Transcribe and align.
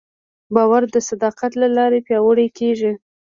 باور 0.55 0.83
د 0.93 0.97
صداقت 1.09 1.51
له 1.61 1.67
لارې 1.77 1.99
پیاوړی 2.07 2.47
کېږي. 2.57 2.91